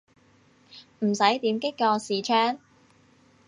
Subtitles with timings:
[1.01, 2.57] 唔使點擊個視窗